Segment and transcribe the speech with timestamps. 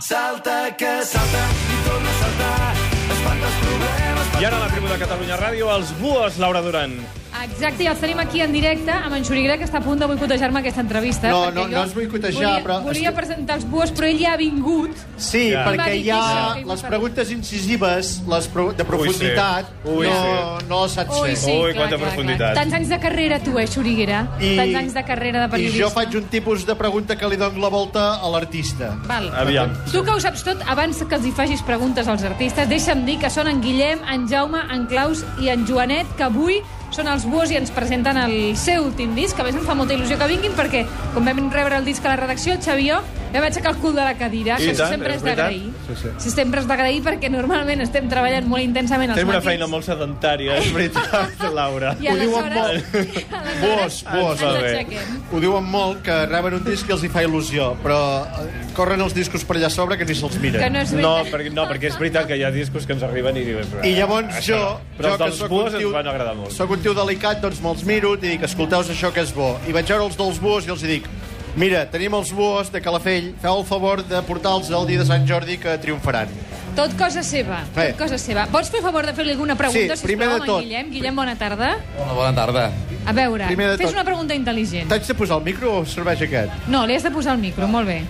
[0.00, 1.40] Salta, que salta
[1.74, 2.74] i torna a saltar.
[3.16, 4.28] Espanta els problemes.
[4.38, 6.94] I ara a la tribu de Catalunya Ràdio, els Buos, Laura Duran.
[7.44, 10.06] Exacte, i els tenim aquí en directe amb en Xuriguera, que està a punt de
[10.10, 11.28] boicotejar-me aquesta entrevista.
[11.30, 14.18] No, perquè no, jo no és boicotejar, volia, però- Volia presentar els buos, però ell
[14.18, 14.90] ja ha vingut.
[15.16, 15.64] Sí, Ja.
[15.68, 20.12] Perquè hi que ha hi les preguntes incisives, les pro de profunditat, Ui, sí.
[20.12, 21.36] no, no les saps Ui, fer.
[21.36, 22.38] sí, Ui, clar, quanta clar, profunditat.
[22.38, 22.54] Clar.
[22.54, 24.22] Tants anys de carrera, tu, eh, Xuriguera?
[24.38, 25.84] Tants anys de carrera de I periodista.
[25.84, 28.96] jo faig un tipus de pregunta que li dono la volta a l'artista.
[29.06, 29.30] Val.
[29.34, 29.70] Aviam.
[29.92, 33.18] Tu que ho saps tot, abans que els hi facis preguntes als artistes, deixa'm dir
[33.18, 36.62] que són en Guillem, en Jaume, en Claus i en Joanet, que avui
[36.94, 39.96] són els buos i ens presenten el seu últim disc, a més em fa molta
[39.96, 40.84] il·lusió que vinguin, perquè
[41.14, 43.00] quan vam rebre el disc a la redacció, Xavier,
[43.32, 45.24] ja vaig aixecar el cul de la cadira, I que això tant, sempre és és
[45.26, 45.70] d'agrair.
[45.88, 46.30] Sí, sí.
[46.34, 49.44] Sempre és d'agrair perquè normalment estem treballant molt intensament els una matins.
[49.50, 51.94] feina molt sedentària, és veritat, Laura.
[52.00, 52.48] I Ho diuen
[54.38, 54.70] Va bé.
[54.70, 55.18] aixequem.
[55.32, 58.46] Ho diuen molt, que reben un disc i els hi fa il·lusió, però eh,
[58.76, 60.60] corren els discos per allà sobre que ni se'ls miren.
[60.62, 63.04] Que no és No, perquè, no, perquè és veritat que hi ha discos que ens
[63.06, 63.44] arriben i...
[63.88, 64.70] I llavors Això jo.
[64.98, 66.52] Però jo sóc Buos un ens van agradar molt.
[66.54, 69.54] Soc un tio delicat, doncs me'ls miro i dic, escolteu això que és bo.
[69.68, 71.08] I vaig veure els dels buos i els dic,
[71.58, 75.26] mira, tenim els buos de Calafell, feu el favor de portar-los el dia de Sant
[75.28, 76.30] Jordi que triomfaran.
[76.78, 77.88] Tot cosa seva, Bé.
[77.90, 78.46] tot cosa seva.
[78.52, 80.62] Pots fer favor de fer-li alguna pregunta, Sí, primer sisplau, de tot.
[80.62, 80.92] Guillem?
[80.92, 81.72] Guillem, bona tarda.
[81.98, 82.70] Hola, bona tarda.
[83.08, 83.92] A veure, fes tot.
[83.96, 84.86] una pregunta intel·ligent.
[84.88, 86.68] T'haig de posar el micro o serveix aquest?
[86.68, 88.02] No, li has de posar el micro, molt bé.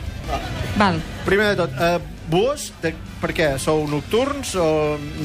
[0.78, 1.00] Val.
[1.26, 1.98] Primer de tot, uh,
[2.30, 3.48] buos, de, per què?
[3.58, 4.68] Sou nocturns o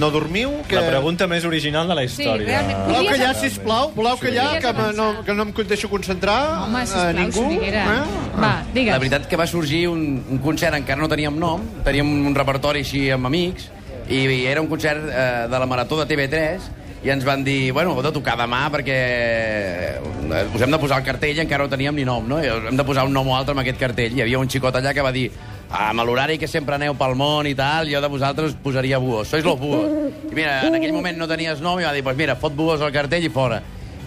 [0.01, 0.55] no dormiu?
[0.67, 0.79] Que...
[0.79, 2.47] La pregunta més original de la història.
[2.47, 2.81] realment.
[2.89, 3.91] Voleu callar, sisplau?
[3.93, 7.45] Voleu callar, Podries que, me, no, que no em deixo concentrar Home, a sisplau, ningú?
[7.45, 7.85] Xuriguera.
[7.85, 8.25] Eh?
[8.33, 8.97] Va, La digues.
[8.97, 13.05] veritat que va sorgir un, un concert, encara no teníem nom, teníem un repertori així
[13.13, 13.69] amb amics,
[14.09, 16.65] i, i era un concert eh, de la Marató de TV3,
[17.03, 21.01] i ens van dir, bueno, heu de tocar demà perquè eh, us hem de posar
[21.01, 22.39] el cartell, encara no teníem ni nom, no?
[22.39, 24.15] I hem de posar un nom o altre amb aquest cartell.
[24.15, 25.25] Hi havia un xicot allà que va dir
[25.73, 29.27] amb l'horari que sempre aneu pel món i tal, jo de vosaltres posaria buos.
[29.27, 29.89] Sois los buos.
[30.31, 32.81] I mira, en aquell moment no tenies nom i va dir, pues mira, fot buos
[32.81, 33.59] al cartell i fora.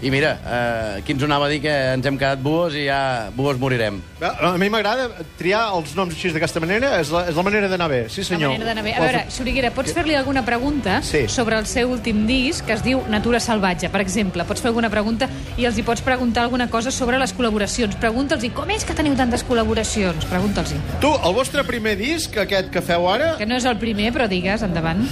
[0.02, 2.82] I mira, eh, qui ens ho anava a dir que ens hem quedat buos i
[2.84, 3.96] ja buos morirem.
[4.20, 5.06] A mi m'agrada
[5.38, 8.02] triar els noms així d'aquesta manera, és la, és la manera d'anar bé.
[8.12, 8.50] Sí, La senyor.
[8.52, 8.92] manera d'anar bé.
[8.94, 11.26] A veure, Xuriguera, pots fer-li alguna pregunta Sí.
[11.28, 14.44] sobre el seu últim disc, que es diu Natura Salvatge, per exemple?
[14.44, 17.96] Pots fer alguna pregunta i els hi pots preguntar alguna cosa sobre les col·laboracions.
[17.96, 20.26] Pregunta'ls, com és que teniu tantes col·laboracions?
[20.28, 20.74] Pregunta'ls.
[21.00, 24.28] Tu, el vostre primer disc, aquest que feu ara, Que no és el primer, però
[24.28, 25.08] digues, endavant.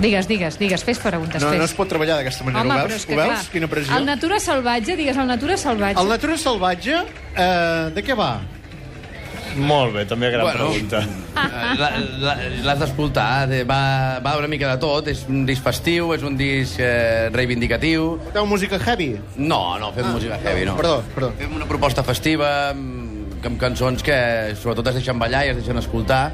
[0.00, 1.58] Digues, digues, digues, fes preguntes, no, fes.
[1.58, 2.64] no es pot treballar d'aquesta manera.
[2.64, 3.06] Home, ho veus?
[3.06, 3.22] ho veus?
[3.30, 3.96] clar, Quina pressió.
[3.96, 6.00] El Natura Salvatge, digues el Natura Salvatge.
[6.02, 6.98] El Natura Salvatge,
[7.34, 8.34] eh, de què va?
[9.56, 10.66] Molt bé, també gran Bueno.
[10.68, 11.00] pregunta.
[11.78, 15.08] La- la- L'has d'escoltar, eh, va, va una mica de tot.
[15.08, 18.18] És un disc festiu, és un disc eh, reivindicatiu.
[18.34, 19.16] Feu música heavy?
[19.36, 20.76] No, no, fem música heavy, no.
[20.76, 21.32] Perdó, perdó.
[21.38, 25.78] Fem una proposta festiva, amb, amb cançons que sobretot es deixen ballar i es deixen
[25.78, 26.32] escoltar,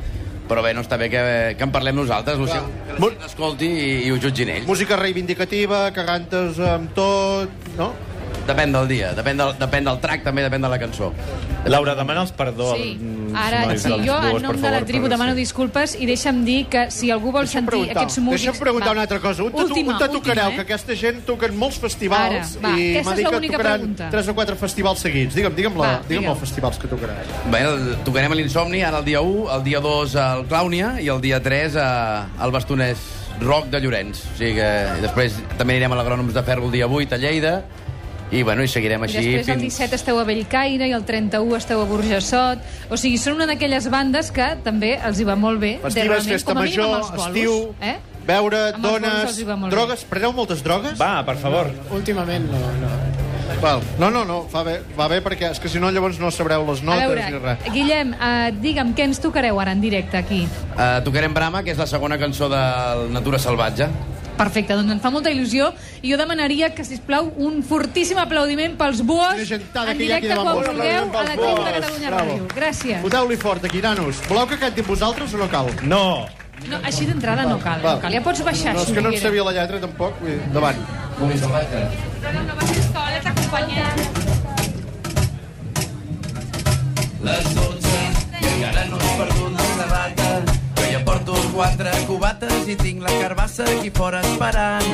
[0.53, 1.25] però bé, no està bé que,
[1.57, 2.61] que en parlem nosaltres, Lucià.
[2.87, 4.69] Que la gent escolti i, i ho jutgin ells.
[4.69, 7.93] Música reivindicativa, que cantes amb tot, no?
[8.47, 11.12] Depèn del dia, depèn del, depèn del track, també depèn de la cançó.
[11.70, 12.97] Laura, demana'ls perdó Sí,
[13.30, 15.32] als ara nois sí, dels jo en nom per de la favor, tribu però demano
[15.36, 15.38] sí.
[15.38, 18.42] disculpes i deixa'm dir que si algú vol Deixa'm sentir preguntar, aquests músics...
[18.42, 18.92] deixa'm preguntar Va.
[18.98, 19.44] una altra cosa.
[19.47, 20.48] On te, última, última, tocareu?
[20.50, 20.54] eh?
[20.56, 23.34] Que aquesta gent toca en molts festivals Ara, va, i aquesta m'ha és dit que
[23.36, 24.10] l'única tocaran pregunta.
[24.16, 25.34] tres o quatre festivals seguits.
[25.38, 26.34] Digue'm, digue'm, la, Va, digue'm digue'm.
[26.34, 27.32] els festivals que tocaràs.
[27.54, 31.06] Bé, el, tocarem a l'Insomni, ara el dia 1, el dia 2 al Clàunia i
[31.14, 31.88] el dia 3 a,
[32.42, 32.98] al Bastonès
[33.41, 34.26] Roc de Llorenç.
[34.34, 37.19] O sigui que i després també anirem a l'Agrònoms de Ferro el dia 8 a
[37.22, 37.54] Lleida
[38.32, 39.76] i, bueno, i seguirem I així després el fins...
[39.76, 42.62] 17 esteu a Bellcaire i el 31 esteu a Burjassot.
[42.88, 45.75] O sigui, són una d'aquelles bandes que també els hi va molt bé.
[45.76, 47.98] de Festives, festa major, bolos, estiu, Eh?
[48.26, 50.04] beure, Amb dones, drogues.
[50.09, 50.97] Preneu moltes drogues?
[51.00, 51.69] Va, per favor.
[51.92, 52.92] Últimament no, no.
[53.60, 53.82] Val.
[53.98, 56.65] No, no, no, va bé, va bé perquè és que si no llavors no sabreu
[56.66, 57.69] les notes veure, ni res.
[57.75, 60.47] Guillem, uh, digue'm, què ens tocareu ara en directe aquí?
[60.72, 63.91] Uh, tocarem Brama, que és la segona cançó del Natura Salvatge.
[64.42, 65.70] Perfecte, doncs em fa molta il·lusió
[66.03, 69.03] i jo demanaria que, si plau un fortíssim aplaudiment pels
[69.47, 70.58] gentada en que hi ha aquí directe davant.
[70.58, 71.72] quan vulgueu a la tribu de.
[71.78, 72.30] Catalunya Bravo.
[72.32, 72.47] Ràdio.
[72.56, 73.00] Gràcies.
[73.03, 74.22] Foteu-li fort aquí, nanos.
[74.28, 75.70] Voleu que canti amb vosaltres o no cal?
[75.82, 76.27] No.
[76.68, 78.12] No, així d'entrada no cal, no cal.
[78.12, 79.28] Ja pots baixar, No, és que no em Xuriguera.
[79.28, 80.21] sabia la lletra tampoc.
[80.21, 80.77] Vull dir, Davant.
[81.18, 83.97] No, no, vas a escola, t'acompanyem.
[87.22, 87.88] Les 12
[88.42, 88.65] i
[91.53, 94.89] quatre cubates i tinc la carbassa aquí fora esperant.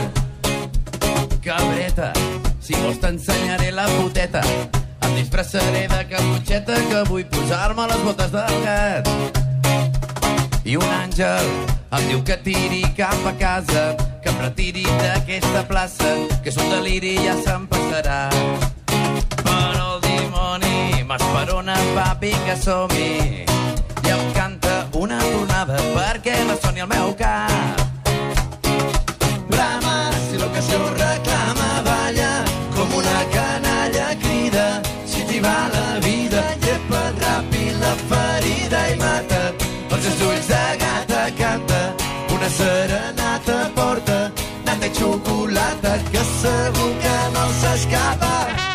[1.44, 2.12] Cabreta,
[2.60, 4.42] si vols t'ensenyaré la puteta.
[5.06, 9.08] Em disfressaré de caputxeta que vull posar-me les botes del gat.
[10.68, 11.48] I un àngel
[11.96, 16.10] em diu que tiri cap a casa, que em retiri d'aquesta plaça,
[16.42, 18.20] que és un deliri i ja se'm passarà.
[19.38, 23.46] Però el dimoni m'esperona, papi, que som-hi.
[24.04, 25.22] I em canta una
[26.62, 27.50] soni al meu cap.
[29.48, 32.44] Brama, si l'ocasió reclama, balla
[32.76, 34.80] com una canalla crida.
[35.04, 39.66] Si t'hi va la vida, llepa't ràpid la ferida i mata't.
[39.90, 41.82] Els ulls de gata canta,
[42.30, 44.30] una serenata porta,
[44.64, 48.67] nata i xocolata, que segur que no s'escapa.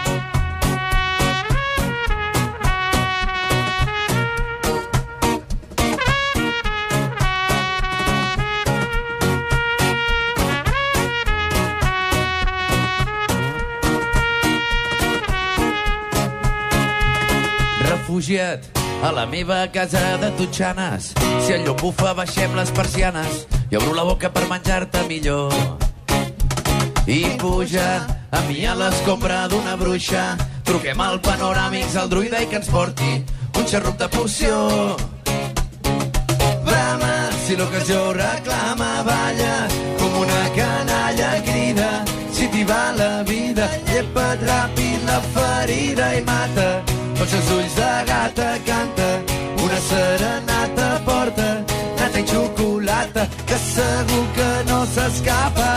[18.34, 18.62] Refugia't
[19.04, 21.14] a la meva casa de Tutxanes.
[21.46, 25.54] Si el llop bufa, baixem les persianes i obro la boca per menjar-te millor.
[27.06, 27.86] I puja
[28.32, 30.24] a mi a l'escombra d'una bruixa.
[30.66, 33.22] Truquem al panoràmics al druida i que ens porti
[33.60, 34.56] un xarrup de poció.
[36.66, 37.14] Brama,
[37.46, 39.54] si l'ocasió reclama, balla
[40.00, 41.92] com una canalla crida.
[42.34, 47.03] Si t'hi va la vida, llepa't ràpid la ferida i mata.
[47.24, 49.06] Els seus ulls de gata canta,
[49.64, 51.48] una serenata porta,
[51.96, 55.72] nata i xocolata, que segur que no s'escapa.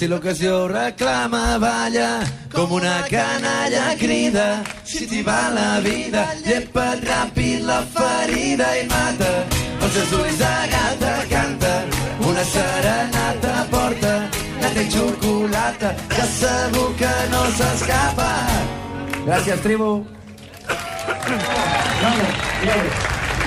[0.00, 2.24] Si l'ocasió reclama, balla
[2.54, 4.62] com una canalla crida.
[4.82, 9.28] Si t'hi va la vida, llepa't ràpid la ferida i mata.
[9.82, 11.74] Els seus ulls de gata canta,
[12.30, 14.14] una serenata porta,
[14.62, 18.32] nata i xocolata, que segur que no s'escapa.
[19.28, 19.92] Gràcies, tribu.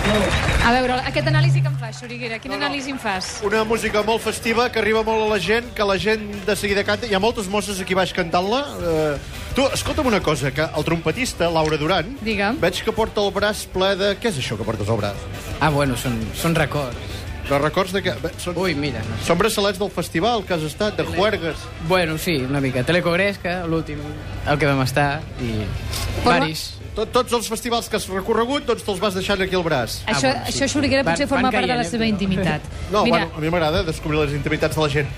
[0.07, 3.37] A veure, aquest anàlisi que em fas, Xuriguera, quin anàlisi em fas?
[3.47, 6.83] Una música molt festiva que arriba molt a la gent, que la gent de seguida
[6.87, 7.07] canta.
[7.07, 8.61] Hi ha moltes mosses aquí baix cantant-la.
[8.79, 12.59] Uh, tu, escolta'm una cosa, que el trompetista, Laura Duran, Digue'm.
[12.63, 14.13] veig que porta el braç ple de...
[14.19, 15.23] Què és això que portes al braç?
[15.59, 16.99] Ah, bueno, són, són records.
[17.43, 18.13] De records de què?
[18.23, 19.01] Bé, Són, Ui, mira.
[19.03, 19.25] No sé.
[19.27, 21.59] són braçalets del festival que has estat, de juergues.
[21.89, 22.85] Bueno, sí, una mica.
[22.87, 23.99] Telecogresca, l'últim,
[24.47, 25.92] el que vam estar, i Però-
[26.25, 26.63] varis.
[26.93, 30.03] Tot, tots els festivals que has recorregut, doncs te'ls vas deixant aquí al braç.
[30.05, 30.51] Això, bueno, sí.
[30.53, 32.11] això Xuriguera, Van- potser forma van part de la caient, seva eh?
[32.13, 32.61] intimitat.
[32.93, 35.09] No, Mira, bueno, a mi m'agrada descobrir les intimitats de la gent.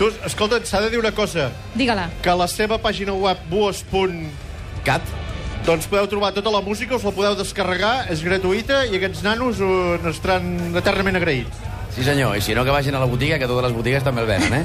[0.00, 2.08] Tu, escolta, s'ha de dir una cosa, digue-la.
[2.22, 5.02] que a la seva pàgina web buos.cat
[5.66, 9.60] doncs podeu trobar tota la música, us la podeu descarregar, és gratuïta i aquests nanos
[9.60, 11.60] uh, n'estaran eternament agraïts.
[11.94, 12.36] Sí, senyor.
[12.38, 14.54] I si no, que vagin a la botiga, que totes les botigues també el venen,
[14.62, 14.64] eh?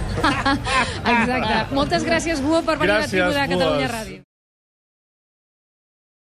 [1.13, 1.75] Exacte.
[1.75, 3.91] Moltes gràcies, Buo, per venir a la Gràcies, tribu de Catalunya.
[3.91, 4.24] Ràdio.